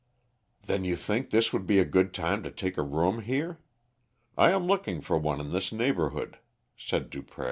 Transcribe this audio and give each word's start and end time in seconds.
"Then 0.65 0.83
you 0.83 0.95
think 0.95 1.29
this 1.29 1.53
would 1.53 1.67
be 1.67 1.77
a 1.77 1.85
good 1.85 2.11
time 2.11 2.41
to 2.41 2.49
take 2.49 2.75
a 2.75 2.81
room 2.81 3.21
here? 3.21 3.59
I 4.35 4.49
am 4.49 4.65
looking 4.65 4.99
for 4.99 5.15
one 5.19 5.39
in 5.39 5.51
this 5.51 5.71
neighbourhood," 5.71 6.39
said 6.75 7.11
Dupré. 7.11 7.39